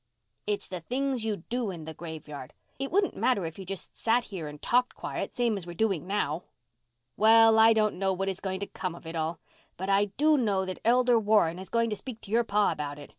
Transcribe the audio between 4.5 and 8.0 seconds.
talked quiet, same as we're doing now. Well, I don't